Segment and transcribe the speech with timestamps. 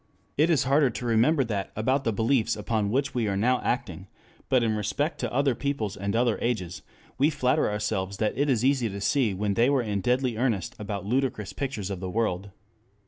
[0.35, 4.07] It is harder to remember that about the beliefs upon which we are now acting,
[4.49, 6.81] but in respect to other peoples and other ages
[7.19, 10.75] we flatter ourselves that it is easy to see when they were in deadly earnest
[10.79, 12.49] about ludicrous pictures of the world.